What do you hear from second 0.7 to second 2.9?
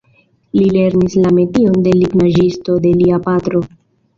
lernis la metion de lignaĵisto